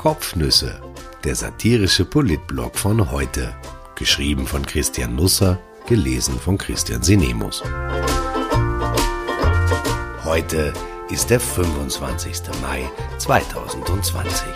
[0.00, 0.80] Kopfnüsse,
[1.24, 3.54] der satirische Politblog von heute.
[3.96, 7.62] Geschrieben von Christian Nusser, gelesen von Christian Sinemus.
[10.24, 10.72] Heute
[11.10, 12.40] ist der 25.
[12.62, 14.48] Mai 2020.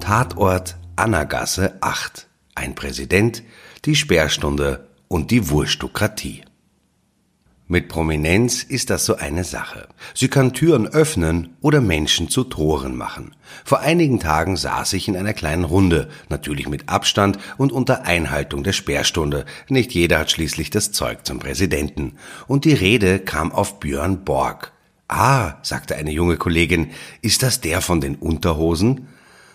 [0.00, 2.26] Tatort Annagasse 8.
[2.54, 3.42] Ein Präsident,
[3.84, 6.47] die Sperrstunde und die Wurstokratie.
[7.70, 9.88] Mit Prominenz ist das so eine Sache.
[10.14, 13.34] Sie kann Türen öffnen oder Menschen zu Toren machen.
[13.62, 18.62] Vor einigen Tagen saß ich in einer kleinen Runde, natürlich mit Abstand und unter Einhaltung
[18.62, 19.44] der Sperrstunde.
[19.68, 22.14] Nicht jeder hat schließlich das Zeug zum Präsidenten.
[22.46, 24.72] Und die Rede kam auf Björn Borg.
[25.06, 29.08] Ah, sagte eine junge Kollegin, ist das der von den Unterhosen?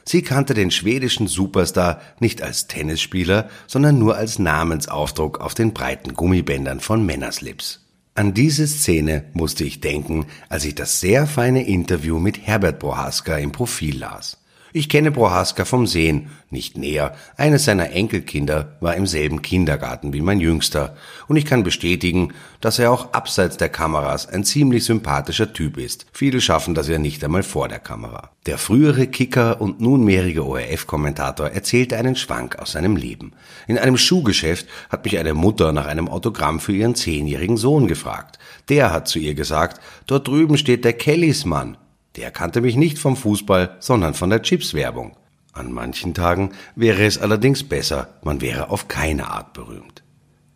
[0.05, 6.13] Sie kannte den schwedischen Superstar nicht als Tennisspieler, sondern nur als Namensaufdruck auf den breiten
[6.13, 7.82] Gummibändern von Männerslips.
[8.15, 13.37] An diese Szene musste ich denken, als ich das sehr feine Interview mit Herbert Prohaska
[13.37, 14.42] im Profil las.
[14.75, 17.13] Ich kenne Prohaska vom Sehen, nicht näher.
[17.37, 20.95] Eines seiner Enkelkinder war im selben Kindergarten wie mein Jüngster.
[21.27, 26.07] Und ich kann bestätigen, dass er auch abseits der Kameras ein ziemlich sympathischer Typ ist.
[26.11, 28.31] Viele schaffen das ja nicht einmal vor der Kamera.
[28.47, 33.33] Der frühere Kicker und nunmehrige ORF-Kommentator erzählte einen Schwank aus seinem Leben.
[33.67, 38.39] In einem Schuhgeschäft hat mich eine Mutter nach einem Autogramm für ihren zehnjährigen Sohn gefragt.
[38.69, 41.77] Der hat zu ihr gesagt, dort drüben steht der Kellys Mann.
[42.15, 45.17] Der kannte mich nicht vom Fußball, sondern von der Chips-Werbung.
[45.51, 50.03] An manchen Tagen wäre es allerdings besser, man wäre auf keine Art berühmt.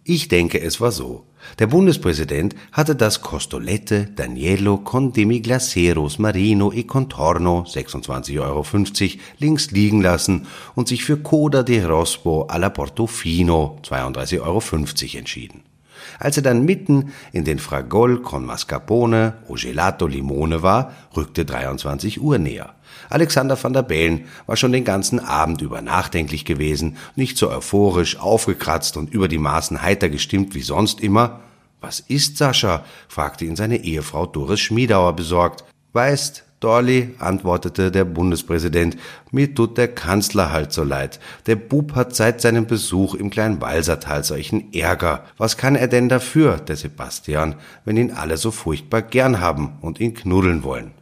[0.03, 1.25] Ich denke, es war so.
[1.59, 8.65] Der Bundespräsident hatte das Costolette Danielo con Demiglaceros Marino e Contorno 26,50 Euro
[9.37, 15.63] links liegen lassen und sich für Coda de Rospo alla Portofino 32,50 Euro entschieden.
[16.19, 22.21] Als er dann mitten in den Fragol con Mascarpone o Gelato Limone war, rückte 23
[22.21, 22.73] Uhr näher.
[23.09, 28.19] Alexander van der Bellen war schon den ganzen Abend über nachdenklich gewesen, nicht so euphorisch,
[28.19, 31.41] aufgekratzt und über die Maßen heiter gestimmt wie sonst immer.
[31.79, 32.83] Was ist Sascha?
[33.07, 35.63] fragte ihn seine Ehefrau Doris Schmiedauer besorgt.
[35.93, 38.97] Weißt, Dorli, antwortete der Bundespräsident,
[39.29, 41.19] mir tut der Kanzler halt so leid.
[41.45, 45.25] Der Bub hat seit seinem Besuch im kleinen Walsertal solchen Ärger.
[45.37, 49.99] Was kann er denn dafür, der Sebastian, wenn ihn alle so furchtbar gern haben und
[49.99, 50.93] ihn knuddeln wollen?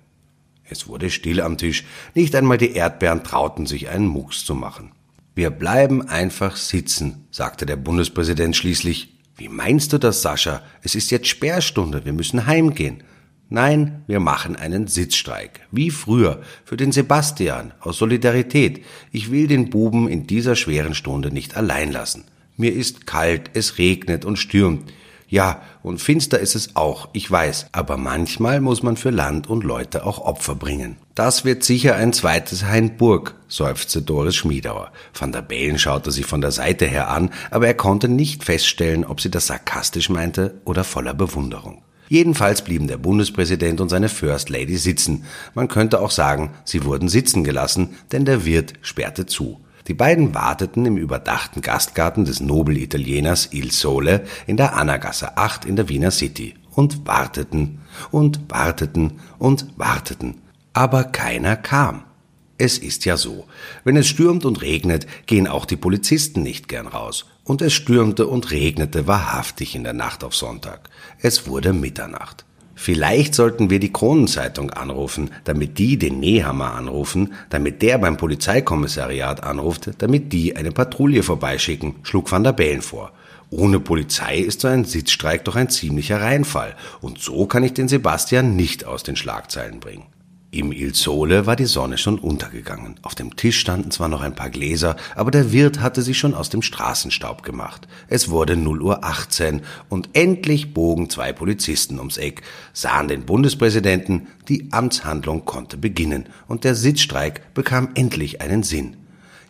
[0.70, 1.86] Es wurde still am Tisch.
[2.16, 4.92] Nicht einmal die Erdbeeren trauten sich einen Mucks zu machen.
[5.36, 9.14] Wir bleiben einfach sitzen, sagte der Bundespräsident schließlich.
[9.38, 10.62] Wie meinst du das, Sascha?
[10.82, 13.04] Es ist jetzt Sperrstunde, wir müssen heimgehen.
[13.50, 15.68] Nein, wir machen einen Sitzstreik.
[15.72, 16.42] Wie früher.
[16.64, 17.74] Für den Sebastian.
[17.80, 18.84] Aus Solidarität.
[19.12, 22.26] Ich will den Buben in dieser schweren Stunde nicht allein lassen.
[22.58, 24.92] Mir ist kalt, es regnet und stürmt.
[25.28, 29.64] Ja, und finster ist es auch, ich weiß, aber manchmal muss man für Land und
[29.64, 30.98] Leute auch Opfer bringen.
[31.16, 34.92] Das wird sicher ein zweites Hainburg, seufzte Doris Schmiedauer.
[35.18, 39.04] Van der Bellen schaute sie von der Seite her an, aber er konnte nicht feststellen,
[39.04, 41.82] ob sie das sarkastisch meinte oder voller Bewunderung.
[42.08, 45.24] Jedenfalls blieben der Bundespräsident und seine First Lady sitzen.
[45.54, 49.60] Man könnte auch sagen, sie wurden sitzen gelassen, denn der Wirt sperrte zu.
[49.88, 55.76] Die beiden warteten im überdachten Gastgarten des Nobel-Italieners Il Sole in der Annagasse 8 in
[55.76, 57.80] der Wiener City und warteten
[58.12, 60.42] und warteten und warteten.
[60.74, 62.04] Aber keiner kam.
[62.58, 63.46] Es ist ja so.
[63.84, 67.26] Wenn es stürmt und regnet, gehen auch die Polizisten nicht gern raus.
[67.44, 70.90] Und es stürmte und regnete wahrhaftig in der Nacht auf Sonntag.
[71.20, 72.46] Es wurde Mitternacht.
[72.74, 79.44] Vielleicht sollten wir die Kronenzeitung anrufen, damit die den Nehammer anrufen, damit der beim Polizeikommissariat
[79.44, 83.12] anruft, damit die eine Patrouille vorbeischicken, schlug Van der Bellen vor.
[83.50, 86.76] Ohne Polizei ist so ein Sitzstreik doch ein ziemlicher Reinfall.
[87.02, 90.06] Und so kann ich den Sebastian nicht aus den Schlagzeilen bringen.
[90.56, 92.96] Im Il Sole war die Sonne schon untergegangen.
[93.02, 96.34] Auf dem Tisch standen zwar noch ein paar Gläser, aber der Wirt hatte sie schon
[96.34, 97.90] aus dem Straßenstaub gemacht.
[98.08, 102.42] Es wurde 0 Uhr 18 und endlich bogen zwei Polizisten ums Eck,
[102.72, 108.96] sahen den Bundespräsidenten, die Amtshandlung konnte beginnen und der Sitzstreik bekam endlich einen Sinn.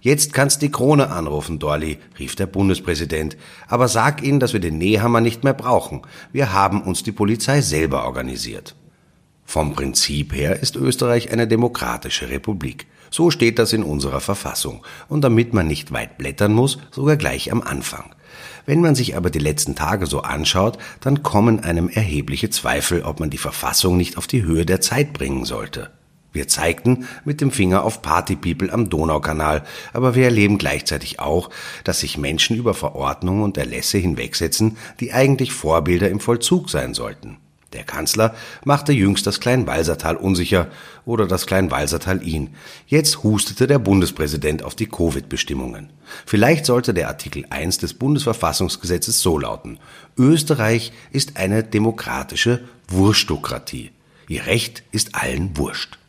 [0.02, 3.38] Jetzt kannst die Krone anrufen, Dorli, rief der Bundespräsident.
[3.68, 6.02] Aber sag ihnen, dass wir den Nähhammer nicht mehr brauchen.
[6.32, 8.76] Wir haben uns die Polizei selber organisiert.
[9.46, 12.88] Vom Prinzip her ist Österreich eine demokratische Republik.
[13.12, 14.84] So steht das in unserer Verfassung.
[15.08, 18.14] Und damit man nicht weit blättern muss, sogar gleich am Anfang.
[18.66, 23.20] Wenn man sich aber die letzten Tage so anschaut, dann kommen einem erhebliche Zweifel, ob
[23.20, 25.92] man die Verfassung nicht auf die Höhe der Zeit bringen sollte.
[26.34, 29.64] Wir zeigten mit dem Finger auf Partypeople am Donaukanal,
[29.94, 31.50] aber wir erleben gleichzeitig auch,
[31.86, 37.38] dass sich Menschen über Verordnungen und Erlässe hinwegsetzen, die eigentlich Vorbilder im Vollzug sein sollten.
[37.76, 38.34] Der Kanzler
[38.64, 40.68] machte jüngst das Kleinwalsertal unsicher
[41.06, 42.56] oder das Kleinwalsertal ihn.
[42.88, 45.90] Jetzt hustete der Bundespräsident auf die Covid-Bestimmungen.
[46.26, 49.78] Vielleicht sollte der Artikel 1 des Bundesverfassungsgesetzes so lauten.
[50.18, 53.92] Österreich ist eine demokratische Wurstokratie.
[54.30, 56.00] Ihr Recht ist allen wurscht.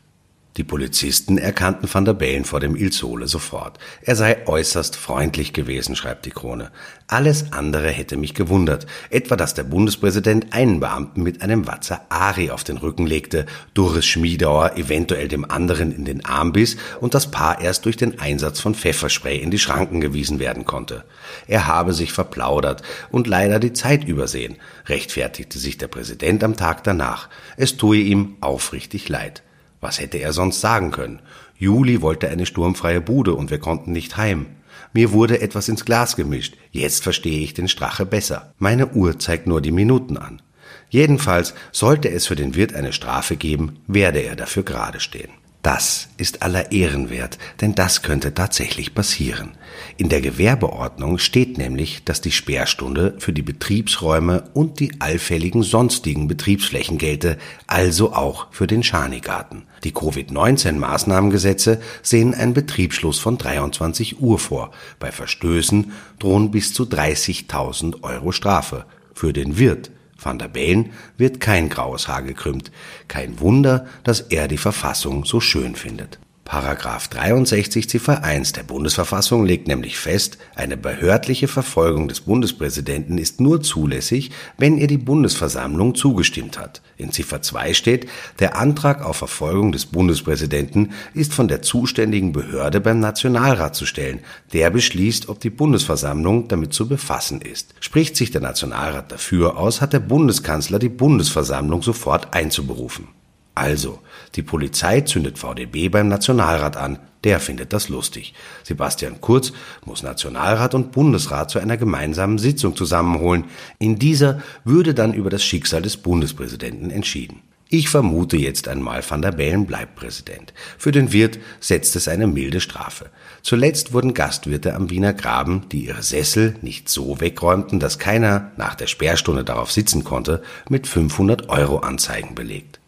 [0.56, 3.78] Die Polizisten erkannten Van der Bellen vor dem Il Sole sofort.
[4.00, 6.70] Er sei äußerst freundlich gewesen, schreibt die Krone.
[7.08, 8.86] Alles andere hätte mich gewundert.
[9.10, 13.44] Etwa, dass der Bundespräsident einen Beamten mit einem Watzer Ari auf den Rücken legte,
[13.74, 18.18] Doris Schmiedauer eventuell dem anderen in den Arm biss und das Paar erst durch den
[18.18, 21.04] Einsatz von Pfefferspray in die Schranken gewiesen werden konnte.
[21.46, 24.56] Er habe sich verplaudert und leider die Zeit übersehen,
[24.86, 27.28] rechtfertigte sich der Präsident am Tag danach.
[27.58, 29.42] Es tue ihm aufrichtig leid.
[29.86, 31.20] Was hätte er sonst sagen können?
[31.56, 34.46] Juli wollte eine sturmfreie Bude und wir konnten nicht heim.
[34.92, 36.56] Mir wurde etwas ins Glas gemischt.
[36.72, 38.52] Jetzt verstehe ich den Strache besser.
[38.58, 40.42] Meine Uhr zeigt nur die Minuten an.
[40.90, 45.30] Jedenfalls sollte es für den Wirt eine Strafe geben, werde er dafür gerade stehen.
[45.66, 49.58] Das ist aller Ehren wert, denn das könnte tatsächlich passieren.
[49.96, 56.28] In der Gewerbeordnung steht nämlich, dass die Sperrstunde für die Betriebsräume und die allfälligen sonstigen
[56.28, 57.36] Betriebsflächen gelte,
[57.66, 59.64] also auch für den Schanigarten.
[59.82, 64.70] Die Covid-19-Maßnahmengesetze sehen einen Betriebsschluss von 23 Uhr vor.
[65.00, 65.90] Bei Verstößen
[66.20, 68.84] drohen bis zu 30.000 Euro Strafe.
[69.14, 72.70] Für den Wirt Van der Bellen wird kein graues Haar gekrümmt.
[73.08, 76.18] Kein Wunder, dass er die Verfassung so schön findet.
[76.46, 83.40] Paragraph 63 Ziffer 1 der Bundesverfassung legt nämlich fest, eine behördliche Verfolgung des Bundespräsidenten ist
[83.40, 86.82] nur zulässig, wenn ihr die Bundesversammlung zugestimmt hat.
[86.96, 88.08] In Ziffer 2 steht,
[88.38, 94.20] der Antrag auf Verfolgung des Bundespräsidenten ist von der zuständigen Behörde beim Nationalrat zu stellen.
[94.52, 97.74] Der beschließt, ob die Bundesversammlung damit zu befassen ist.
[97.80, 103.08] Spricht sich der Nationalrat dafür aus, hat der Bundeskanzler die Bundesversammlung sofort einzuberufen.
[103.56, 104.00] Also,
[104.34, 106.98] die Polizei zündet VDB beim Nationalrat an.
[107.24, 108.34] Der findet das lustig.
[108.62, 109.50] Sebastian Kurz
[109.86, 113.44] muss Nationalrat und Bundesrat zu einer gemeinsamen Sitzung zusammenholen.
[113.78, 117.40] In dieser würde dann über das Schicksal des Bundespräsidenten entschieden.
[117.70, 120.52] Ich vermute jetzt einmal, Van der Bellen bleibt Präsident.
[120.76, 123.06] Für den Wirt setzt es eine milde Strafe.
[123.42, 128.74] Zuletzt wurden Gastwirte am Wiener Graben, die ihre Sessel nicht so wegräumten, dass keiner nach
[128.74, 132.80] der Sperrstunde darauf sitzen konnte, mit 500 Euro Anzeigen belegt.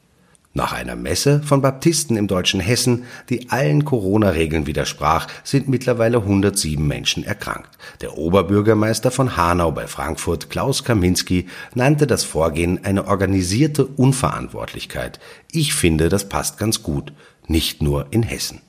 [0.58, 6.84] Nach einer Messe von Baptisten im deutschen Hessen, die allen Corona-Regeln widersprach, sind mittlerweile 107
[6.84, 7.78] Menschen erkrankt.
[8.00, 11.46] Der Oberbürgermeister von Hanau bei Frankfurt, Klaus Kaminski,
[11.76, 15.20] nannte das Vorgehen eine organisierte Unverantwortlichkeit.
[15.52, 17.12] Ich finde, das passt ganz gut.
[17.46, 18.60] Nicht nur in Hessen.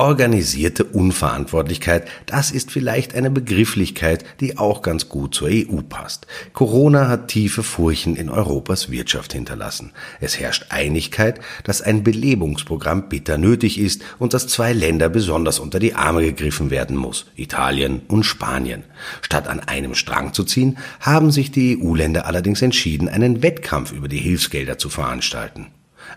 [0.00, 6.28] Organisierte Unverantwortlichkeit, das ist vielleicht eine Begrifflichkeit, die auch ganz gut zur EU passt.
[6.52, 9.90] Corona hat tiefe Furchen in Europas Wirtschaft hinterlassen.
[10.20, 15.80] Es herrscht Einigkeit, dass ein Belebungsprogramm bitter nötig ist und dass zwei Länder besonders unter
[15.80, 18.84] die Arme gegriffen werden muss, Italien und Spanien.
[19.20, 24.06] Statt an einem Strang zu ziehen, haben sich die EU-Länder allerdings entschieden, einen Wettkampf über
[24.06, 25.66] die Hilfsgelder zu veranstalten.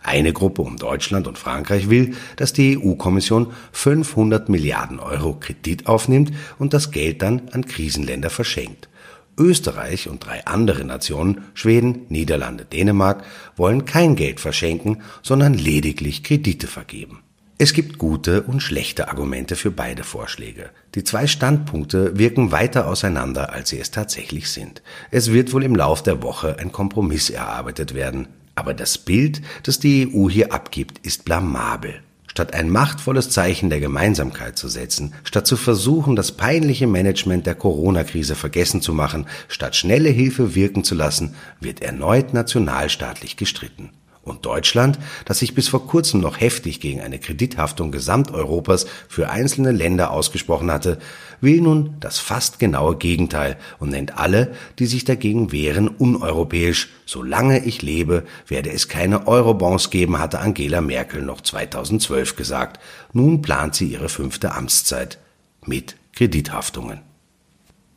[0.04, 6.32] Eine Gruppe um Deutschland und Frankreich will, dass die EU-Kommission 500 Milliarden Euro Kredit aufnimmt
[6.60, 8.90] und das Geld dann an Krisenländer verschenkt.
[9.38, 13.24] Österreich und drei andere Nationen, Schweden, Niederlande, Dänemark,
[13.56, 17.24] wollen kein Geld verschenken, sondern lediglich Kredite vergeben.
[17.58, 20.72] Es gibt gute und schlechte Argumente für beide Vorschläge.
[20.96, 24.82] Die zwei Standpunkte wirken weiter auseinander, als sie es tatsächlich sind.
[25.12, 28.28] Es wird wohl im Lauf der Woche ein Kompromiss erarbeitet werden.
[28.62, 32.04] Aber das Bild, das die EU hier abgibt, ist blamabel.
[32.28, 37.56] Statt ein machtvolles Zeichen der Gemeinsamkeit zu setzen, statt zu versuchen, das peinliche Management der
[37.56, 43.90] Corona-Krise vergessen zu machen, statt schnelle Hilfe wirken zu lassen, wird erneut nationalstaatlich gestritten.
[44.24, 49.72] Und Deutschland, das sich bis vor kurzem noch heftig gegen eine Kredithaftung Gesamteuropas für einzelne
[49.72, 51.00] Länder ausgesprochen hatte,
[51.42, 56.90] will nun das fast genaue Gegenteil und nennt alle, die sich dagegen wehren, uneuropäisch.
[57.08, 62.80] Solange ich lebe, werde es keine Eurobonds geben, hatte Angela Merkel noch 2012 gesagt.
[63.14, 65.18] Nun plant sie ihre fünfte Amtszeit
[65.66, 67.11] mit Kredithaftungen.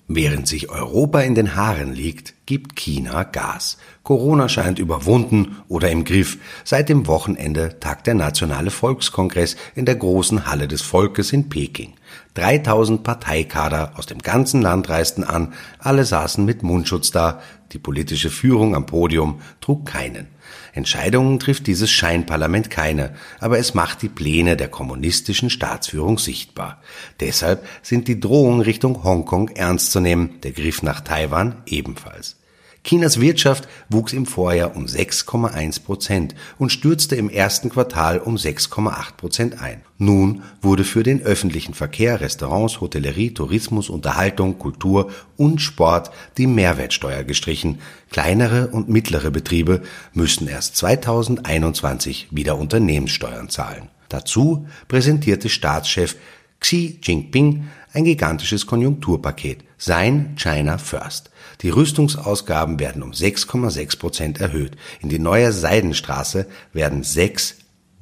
[0.06, 3.78] Während sich Europa in den Haaren liegt, gibt China Gas.
[4.02, 6.36] Corona scheint überwunden oder im Griff.
[6.62, 11.94] Seit dem Wochenende tagt der Nationale Volkskongress in der großen Halle des Volkes in Peking.
[12.34, 17.40] 3000 Parteikader aus dem ganzen Land reisten an, alle saßen mit Mundschutz da,
[17.72, 20.26] die politische Führung am Podium trug keinen.
[20.72, 26.82] Entscheidungen trifft dieses Scheinparlament keine, aber es macht die Pläne der kommunistischen Staatsführung sichtbar.
[27.20, 32.36] Deshalb sind die Drohungen Richtung Hongkong ernst zu nehmen, der Griff nach Taiwan ebenfalls.
[32.84, 39.16] Chinas Wirtschaft wuchs im Vorjahr um 6,1 Prozent und stürzte im ersten Quartal um 6,8
[39.16, 39.80] Prozent ein.
[39.96, 47.24] Nun wurde für den öffentlichen Verkehr, Restaurants, Hotellerie, Tourismus, Unterhaltung, Kultur und Sport die Mehrwertsteuer
[47.24, 47.78] gestrichen.
[48.10, 49.80] Kleinere und mittlere Betriebe
[50.12, 53.88] müssen erst 2021 wieder Unternehmenssteuern zahlen.
[54.10, 56.16] Dazu präsentierte Staatschef
[56.60, 61.30] Xi Jinping ein gigantisches Konjunkturpaket, sein China First.
[61.62, 64.76] Die Rüstungsausgaben werden um 6,6 Prozent erhöht.
[65.00, 67.56] In die neue Seidenstraße werden sechs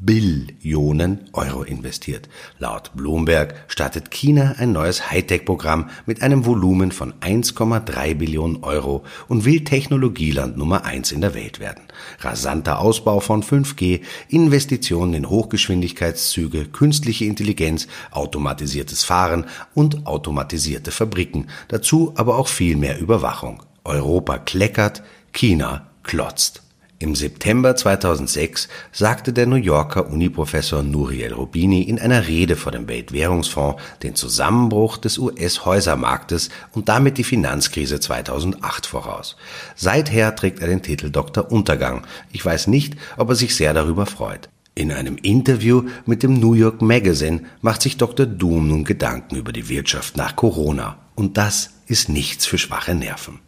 [0.04, 2.28] Billionen Euro investiert.
[2.58, 9.44] Laut Bloomberg startet China ein neues Hightech-Programm mit einem Volumen von 1,3 Billionen Euro und
[9.44, 11.84] will Technologieland Nummer eins in der Welt werden.
[12.18, 21.46] Rasanter Ausbau von 5G, Investitionen in Hochgeschwindigkeitszüge, künstliche Intelligenz, automatisiertes Fahren und automatisierte Fabriken.
[21.68, 23.62] Dazu aber auch viel mehr Überwachung.
[23.84, 26.62] Europa kleckert, China klotzt.
[27.02, 32.86] Im September 2006 sagte der New Yorker Uniprofessor Nuriel Rubini in einer Rede vor dem
[32.86, 39.36] Weltwährungsfonds den Zusammenbruch des US-Häusermarktes und damit die Finanzkrise 2008 voraus.
[39.74, 41.50] Seither trägt er den Titel Dr.
[41.50, 42.06] Untergang.
[42.30, 44.48] Ich weiß nicht, ob er sich sehr darüber freut.
[44.76, 48.26] In einem Interview mit dem New York Magazine macht sich Dr.
[48.26, 50.98] Doom nun Gedanken über die Wirtschaft nach Corona.
[51.16, 53.40] Und das ist nichts für schwache Nerven.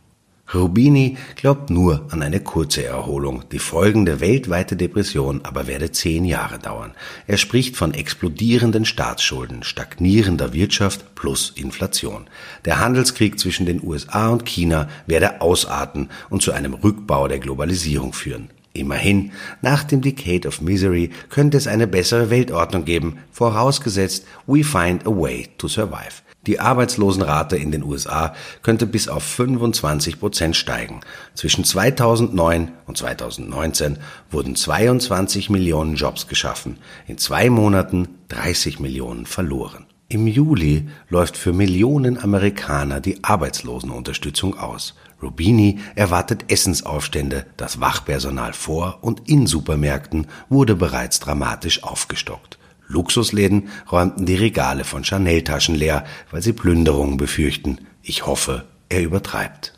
[0.53, 3.45] Rubini glaubt nur an eine kurze Erholung.
[3.51, 6.93] Die folgende weltweite Depression aber werde zehn Jahre dauern.
[7.27, 12.27] Er spricht von explodierenden Staatsschulden, stagnierender Wirtschaft plus Inflation.
[12.67, 18.13] Der Handelskrieg zwischen den USA und China werde ausarten und zu einem Rückbau der Globalisierung
[18.13, 18.51] führen.
[18.75, 19.33] Immerhin,
[19.63, 25.11] nach dem Decade of Misery könnte es eine bessere Weltordnung geben, vorausgesetzt, we find a
[25.11, 26.23] way to survive.
[26.47, 31.01] Die Arbeitslosenrate in den USA könnte bis auf 25 Prozent steigen.
[31.35, 33.99] Zwischen 2009 und 2019
[34.31, 39.87] wurden 22 Millionen Jobs geschaffen, in zwei Monaten 30 Millionen verloren.
[40.09, 44.95] Im Juli läuft für Millionen Amerikaner die Arbeitslosenunterstützung aus.
[45.23, 52.59] Rubini erwartet Essensaufstände, das Wachpersonal vor und in Supermärkten wurde bereits dramatisch aufgestockt.
[52.87, 57.79] Luxusläden räumten die Regale von Chanel-Taschen leer, weil sie Plünderungen befürchten.
[58.03, 59.75] Ich hoffe, er übertreibt.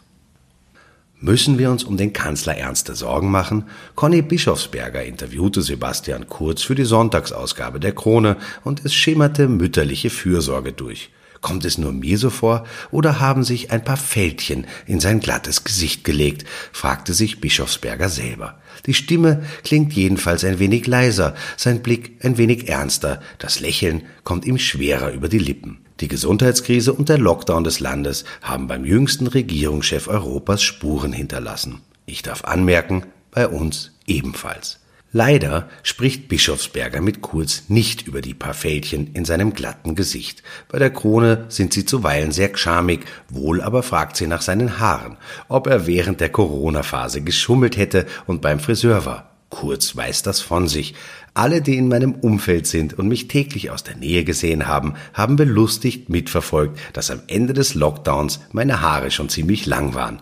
[1.19, 3.65] Müssen wir uns um den Kanzler ernste Sorgen machen?
[3.95, 10.73] Conny Bischofsberger interviewte Sebastian Kurz für die Sonntagsausgabe der Krone und es schimmerte mütterliche Fürsorge
[10.73, 11.11] durch.
[11.41, 15.65] Kommt es nur mir so vor, oder haben sich ein paar Fältchen in sein glattes
[15.65, 18.59] Gesicht gelegt, fragte sich Bischofsberger selber.
[18.87, 24.45] Die Stimme klingt jedenfalls ein wenig leiser, sein Blick ein wenig ernster, das Lächeln kommt
[24.45, 25.79] ihm schwerer über die Lippen.
[26.01, 31.81] Die Gesundheitskrise und der Lockdown des Landes haben beim jüngsten Regierungschef Europas Spuren hinterlassen.
[32.05, 34.79] Ich darf anmerken, bei uns ebenfalls.
[35.17, 40.43] Leider spricht Bischofsberger mit Kurz nicht über die paar Fältchen in seinem glatten Gesicht.
[40.69, 45.17] Bei der Krone sind sie zuweilen sehr schamig, wohl aber fragt sie nach seinen Haaren,
[45.49, 49.31] ob er während der Corona-Phase geschummelt hätte und beim Friseur war.
[49.49, 50.95] Kurz weiß das von sich.
[51.33, 55.37] Alle, die in meinem Umfeld sind und mich täglich aus der Nähe gesehen haben, haben
[55.37, 60.21] belustigt mitverfolgt, dass am Ende des Lockdowns meine Haare schon ziemlich lang waren.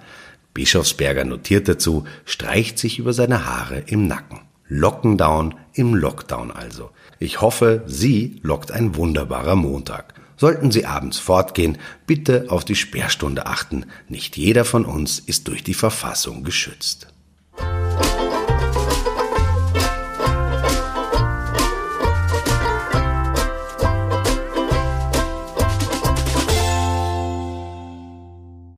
[0.53, 4.39] Bischofsberger notiert dazu, streicht sich über seine Haare im Nacken.
[4.77, 6.91] Lockendown im Lockdown also.
[7.21, 10.15] Ich hoffe, Sie lockt ein wunderbarer Montag.
[10.37, 11.79] Sollten Sie abends fortgehen,
[12.09, 13.87] bitte auf die Sperrstunde achten.
[14.09, 17.14] Nicht jeder von uns ist durch die Verfassung geschützt.